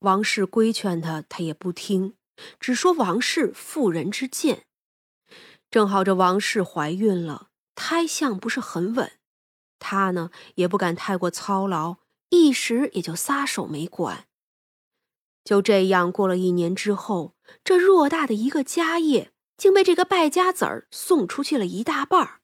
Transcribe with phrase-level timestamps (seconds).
[0.00, 2.14] 王氏规劝他，他也不听，
[2.58, 4.66] 只说王氏妇人之见。
[5.70, 9.12] 正好这王氏怀孕了，胎相不是很稳，
[9.78, 11.98] 他呢也不敢太过操劳，
[12.30, 14.26] 一时也就撒手没管。
[15.44, 22.40] 就这样过了一年之后，这偌大的一个家业，竟被这个败家子儿送出去了一大半儿。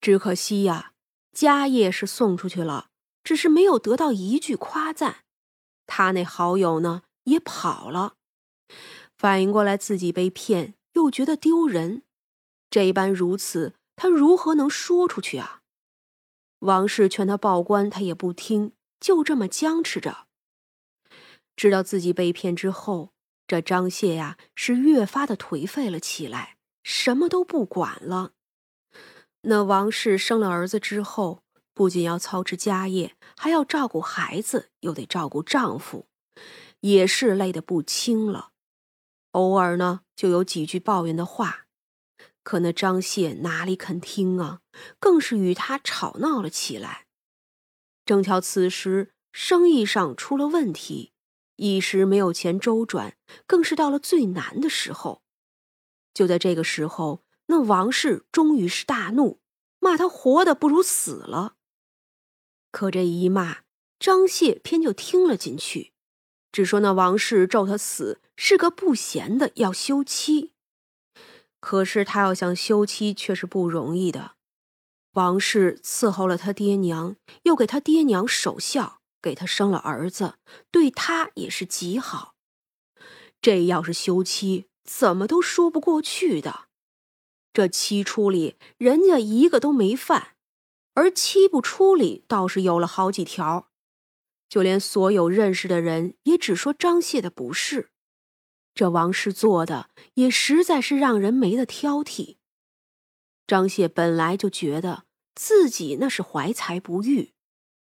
[0.00, 0.92] 只可惜呀，
[1.32, 2.88] 家业是送出去了，
[3.22, 5.23] 只是没有得到一句夸赞。
[5.86, 8.14] 他那好友呢，也跑了。
[9.16, 12.02] 反应过来自己被骗，又觉得丢人。
[12.68, 15.60] 这般如此，他如何能说出去啊？
[16.60, 20.26] 王氏劝他报官，他也不听，就这么僵持着。
[21.54, 23.12] 知道自己被骗之后，
[23.46, 28.32] 这张谢呀是越发的颓废了起来，什么都不管了。
[29.42, 31.43] 那王氏生了儿子之后，
[31.74, 36.06] 不仅要操持家业，还要照顾孩子，又得照顾丈夫，
[36.80, 38.52] 也是累得不轻了。
[39.32, 41.66] 偶尔呢，就有几句抱怨的话，
[42.44, 44.60] 可那张谢哪里肯听啊？
[45.00, 47.06] 更是与他吵闹了起来。
[48.06, 51.10] 正巧此时生意上出了问题。
[51.56, 55.22] 一时没有钱周转，更是到了最难的时候。
[56.12, 59.40] 就在这个时候，那王氏终于是大怒，
[59.78, 61.54] 骂他活的不如死了。
[62.74, 63.58] 可这一骂，
[64.00, 65.92] 张谢偏就听了进去，
[66.50, 70.50] 只说那王氏咒他死是个不贤的，要休妻。
[71.60, 74.32] 可是他要想休妻，却是不容易的。
[75.12, 77.14] 王氏伺候了他爹娘，
[77.44, 78.98] 又给他爹娘守孝。
[79.22, 80.34] 给他生了儿子，
[80.70, 82.34] 对他也是极好。
[83.40, 86.66] 这要是休妻，怎么都说不过去的。
[87.54, 90.33] 这七出里，人家一个都没犯，
[90.94, 93.70] 而七不出里倒是有了好几条。
[94.48, 97.90] 就连所有认识的人，也只说张谢的不是。
[98.74, 102.36] 这王氏做的，也实在是让人没得挑剔。
[103.46, 105.04] 张谢本来就觉得
[105.34, 107.32] 自己那是怀才不遇，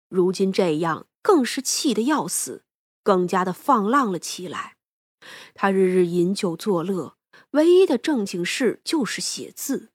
[0.09, 1.07] 如今这样。
[1.23, 2.65] 更是气得要死，
[3.03, 4.77] 更加的放浪了起来。
[5.55, 7.17] 他日日饮酒作乐，
[7.53, 9.91] 唯一的正经事就是写字。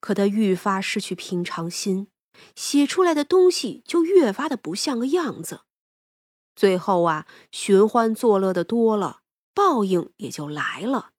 [0.00, 2.08] 可他愈发失去平常心，
[2.54, 5.62] 写出来的东西就越发的不像个样子。
[6.54, 9.22] 最后啊，寻欢作乐的多了，
[9.54, 11.12] 报应也就来了。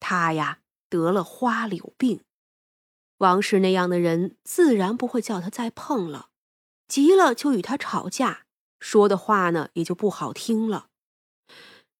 [0.00, 2.22] 他呀，得了花柳病。
[3.18, 6.30] 王氏那样的人，自然不会叫他再碰了。
[6.88, 8.46] 急了就与他吵架，
[8.80, 10.88] 说的话呢也就不好听了。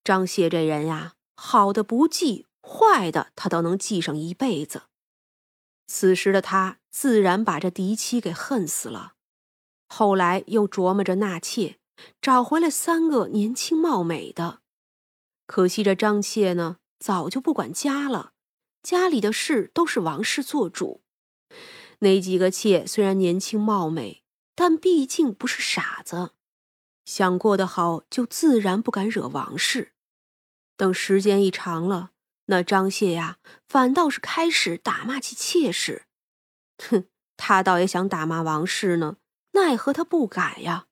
[0.03, 4.83] 张谢这人呀，好的不记，坏的他倒能记上一辈子。
[5.93, 9.15] 此时的他自然把这嫡妻给恨死了。
[9.89, 11.79] 后来又琢磨着纳妾，
[12.21, 14.61] 找回来三个年轻貌美的。
[15.45, 18.31] 可惜这张妾呢，早就不管家了，
[18.81, 21.01] 家里的事都是王氏做主。
[21.99, 24.19] 那几个妾虽然年轻貌美。
[24.53, 26.31] 但毕竟不是傻子，
[27.03, 29.93] 想过得好，就自然不敢惹王氏。
[30.77, 32.10] 等时间一长了，
[32.51, 36.03] 那张谢呀，反倒是开始打骂起妾室。
[36.77, 37.05] 哼，
[37.37, 39.15] 他倒也想打骂王氏呢，
[39.53, 40.87] 奈何他不敢呀。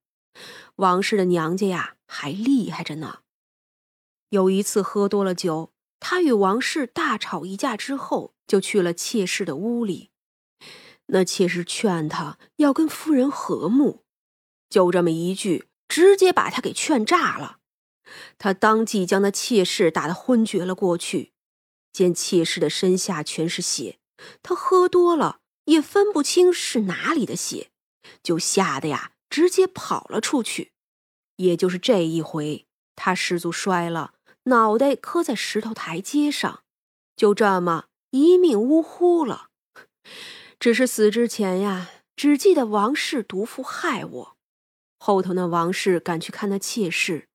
[0.78, 3.20] 王氏的娘家呀，还厉害着呢。
[4.30, 10.12] 有一次喝多了酒，他与王氏大吵一架之后，就去了妾室的屋里。
[11.08, 14.06] 那妾室劝他要跟夫人和睦，
[14.70, 17.58] 就这么一句，直接把他给劝炸了。
[18.38, 21.34] 他当即将那妾室打得昏厥了过去，
[21.92, 24.00] 见妾室的身下全是血，
[24.42, 27.72] 他喝多了也分不清是哪里的血，
[28.24, 30.72] 就吓得呀，直接跑了出去。
[31.38, 34.14] 也就是这一回，他失足摔了，
[34.44, 36.64] 脑袋磕在石头台阶上，
[37.16, 39.50] 就这么一命呜呼了。
[40.60, 44.38] 只是死之前呀，只记得王氏毒妇害我。
[44.98, 47.30] 后头那王氏赶去看那妾室，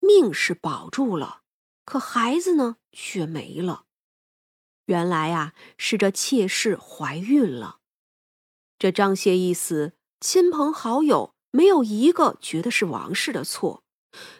[0.00, 1.40] 命是保住了，
[1.86, 3.85] 可孩子呢却没了。
[4.86, 7.78] 原来啊，是这妾室怀孕了。
[8.78, 13.82] 这张谢一死，亲朋好友没有一个觉得是王氏的错，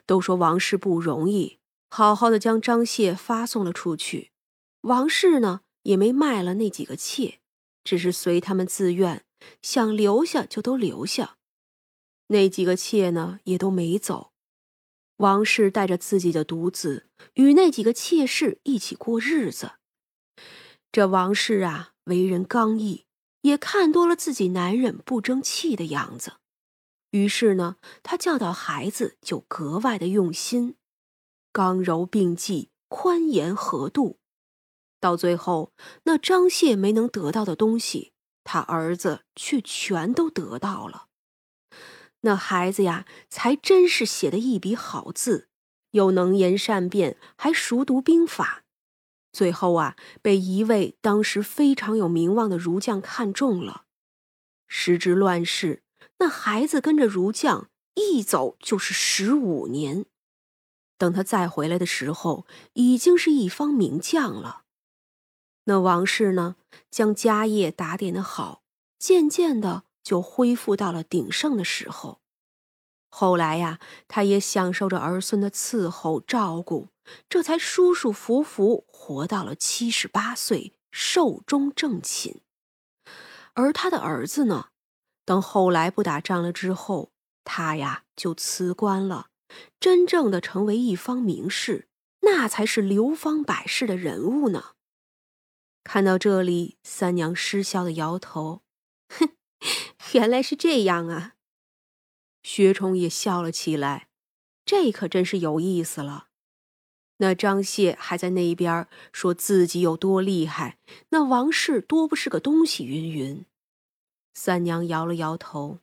[0.05, 1.59] 都说王氏不容易，
[1.91, 4.31] 好好的将张谢发送了出去。
[4.83, 7.41] 王氏呢，也没卖了那几个妾。
[7.83, 9.25] 只是随他们自愿，
[9.63, 11.37] 想留下就都留下。
[12.27, 14.33] 那几个妾呢，也都没走。
[15.19, 19.75] 王氏带着自己的独子，与那几个妾室一起过日子。
[20.97, 23.05] 这王氏啊，为人刚毅，
[23.43, 26.39] 也看多了自己男人不争气的样子，
[27.11, 30.77] 于是呢，他教导孩子就格外的用心，
[31.53, 34.21] 刚柔并济，宽严和度。
[34.99, 41.09] 到最后，那张谢没能得到的东西，他儿子却全都得到了。
[42.23, 45.51] 那孩子呀，才真是写的一笔好字，
[45.91, 48.63] 又能言善辩，还熟读兵法。
[49.37, 53.85] 最后啊，被一位当时非常有名望的儒将看中了。
[54.67, 55.83] 时值乱世。
[56.21, 60.07] 那孩子跟着儒将一走就是十五年，
[60.97, 64.63] 等他再回来的时候，已经是一方名将了。
[65.65, 66.57] 那王氏呢，
[66.91, 68.63] 将家业打点的好，
[68.99, 72.23] 渐渐的就恢复到了鼎盛的时候。
[73.09, 76.89] 后来呀，他也享受着儿孙的伺候照顾，
[77.29, 82.43] 这才舒舒服服活到了七十八岁，寿终正寝。
[83.55, 84.69] 而他的儿子呢？
[85.25, 87.11] 等后来不打仗了之后，
[87.43, 89.29] 他呀就辞官了，
[89.81, 91.89] 真正的成为一方名士，
[92.21, 94.73] 那才是流芳百世的人物呢。
[95.83, 98.63] 看到这里，三娘失笑的摇头，
[99.09, 99.31] 哼，
[100.13, 101.36] 原来是这样啊。
[102.47, 104.07] 薛冲也笑了起来，
[104.65, 106.29] 这可真是有意思了。
[107.17, 110.79] 那张谢还在那一边说自己有多厉害，
[111.09, 113.45] 那王氏多不是个东西，云云。
[114.33, 115.81] 三娘摇了摇头，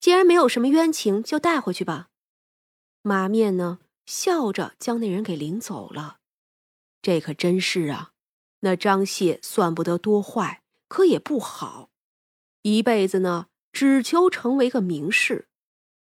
[0.00, 2.08] 既然没有什么冤情，就带回去吧。
[3.02, 6.20] 马面呢，笑着将那人给领走了。
[7.02, 8.12] 这可真是啊，
[8.60, 11.90] 那张谢算不得多坏，可也不好，
[12.62, 15.48] 一辈子呢只求成为个名士，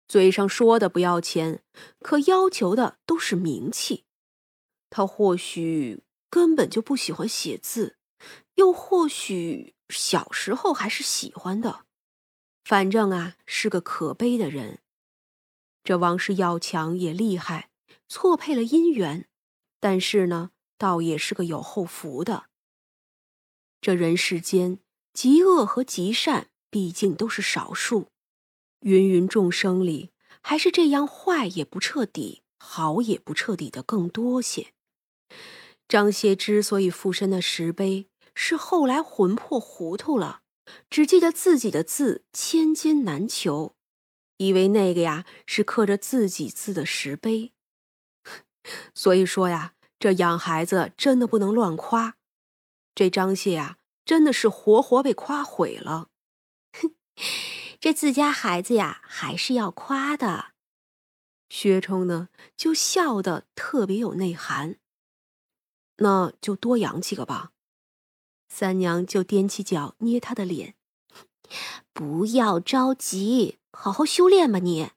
[0.07, 1.65] 嘴上说的不要钱，
[2.01, 4.05] 可要求的都是名气。
[4.91, 7.97] 他或许根本就不喜欢写字，
[8.57, 9.75] 又或许……
[9.89, 11.87] 小时候还是喜欢的，
[12.65, 14.81] 反正啊是个可悲的人。
[15.83, 17.71] 这王氏要强也厉害，
[18.11, 19.27] 错配了姻缘，
[19.81, 22.51] 但是呢，倒也是个有后福的。
[23.81, 24.81] 这人世间，
[25.15, 28.09] 极恶和极善，毕竟都是少数。
[28.81, 30.11] 芸芸众生里，
[30.43, 34.73] 还是这样坏也不彻底，好也不彻底的更多些。
[35.87, 38.09] 张谢之所以附身那石碑。
[38.35, 40.41] 是后来魂魄糊涂了，
[40.91, 43.77] 只记得自己的字千金难求，
[44.39, 47.53] 以为那个呀是刻着自己字的石碑。
[48.93, 52.17] 所以说呀，这养孩子真的不能乱夸。
[52.97, 56.09] 这张谢呀，真的是活活被夸毁了。
[57.81, 60.53] 这自家孩子呀，还是要夸的。
[61.51, 64.77] 薛冲呢，就笑得特别有内涵。
[65.99, 67.53] 那就多养几个吧。
[68.49, 70.75] 三娘就踮起脚捏他的脸，
[71.93, 74.91] 不要着急，好好修炼吧你。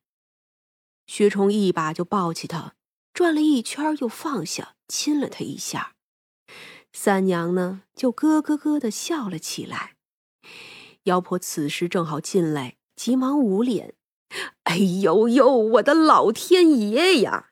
[1.05, 2.75] 薛冲一把就抱起他，
[3.13, 5.95] 转了一圈又放下，亲了他一下。
[6.93, 9.96] 三娘呢就咯咯咯的笑了起来。
[11.07, 13.95] 妖婆此时正好进来，急忙捂脸
[14.63, 17.51] ：“哎呦呦，我的老天爷呀！”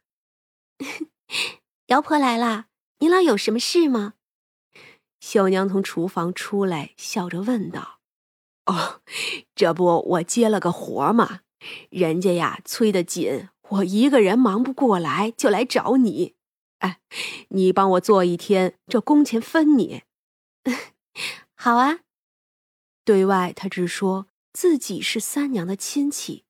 [1.87, 2.65] 妖婆来了，
[2.99, 4.15] 您老有什么事吗？
[5.21, 7.99] 秀娘从厨房出来，笑着问道
[8.67, 9.01] ：“哦，
[9.55, 11.39] 这不我接了个活嘛，
[11.89, 16.35] 人家呀催得紧，我一个人忙不过来，就来找你。
[16.79, 16.99] 哎，
[17.49, 20.03] 你帮我做一天，这工钱分你。
[21.55, 22.04] 好啊。
[23.05, 26.43] 对外他只说自己是三娘的亲戚，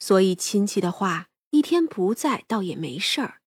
[0.00, 3.42] 所以亲戚的话一天不在，倒也没事儿。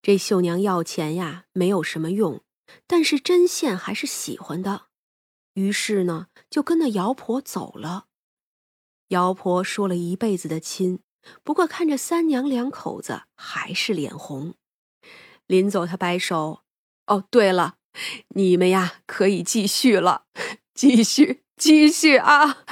[0.00, 2.42] 这秀娘要钱呀，没有什么用。”
[2.86, 4.86] 但是针线还是喜欢的，
[5.54, 8.06] 于是呢，就跟那姚婆走了。
[9.08, 11.00] 姚婆说了一辈子的亲，
[11.42, 14.54] 不过看着三娘两口子还是脸红。
[15.48, 16.62] 临走，他摆手
[17.08, 17.78] ：“哦，对了，
[18.36, 20.26] 你们呀可以继续了，
[20.80, 22.64] 继续，继续啊！”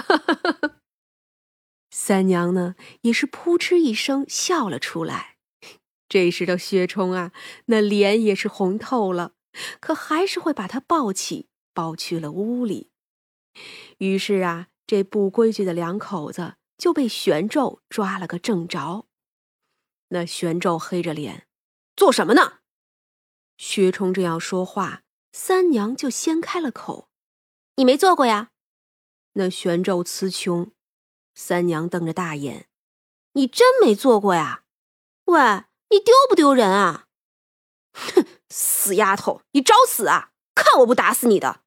[1.92, 5.36] 三娘呢也是扑哧一声笑了出来。
[6.08, 7.32] 这时的薛冲啊，
[7.66, 9.34] 那脸也是红透了。
[9.78, 12.92] 可还是会把他抱起，抱去了屋里。
[13.98, 19.06] 于是啊，这不规矩的两口子就被玄咒抓了个正着。
[20.08, 21.46] 那玄咒黑着脸，
[21.94, 22.60] 做什么呢？
[23.58, 27.07] 薛冲正要说话，三娘就先开了口
[27.78, 28.50] ：“你没做过呀？”
[29.34, 30.70] 那玄咒词穷，
[31.34, 32.68] 三娘瞪着大眼
[33.32, 34.64] ：“你真没做过呀？
[35.26, 35.38] 喂，
[35.90, 37.06] 你丢不丢人啊？”
[37.94, 38.26] 哼。
[38.50, 40.30] 死丫头，你找死啊！
[40.54, 41.60] 看我不打死你的！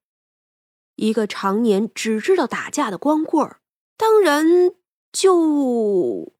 [0.96, 3.56] 一个常年只知道打架的光棍，
[3.96, 4.74] 当然
[5.12, 6.32] 就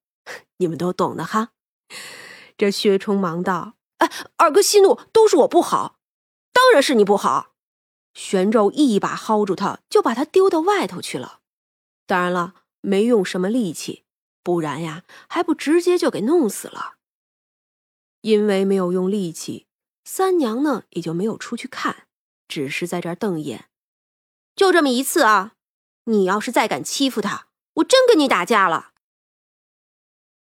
[0.57, 1.53] 你们都懂的哈。
[2.59, 6.01] 这薛冲忙道：“哎，二哥息怒，都是我不好，
[6.53, 7.52] 当然是你不好。”
[8.15, 11.41] 玄宙一把薅住他，就把他丢到外头去了。
[12.07, 14.05] 当然了，没用什么力气，
[14.43, 16.97] 不然呀，还不直接就给弄死了。
[18.21, 19.67] 因为没有用力气，
[20.05, 22.07] 三娘呢也就没有出去看，
[22.47, 23.69] 只是在这瞪眼。
[24.55, 25.55] 就这么一次啊！
[26.05, 28.92] 你要是再敢欺负他，我真跟你打架了。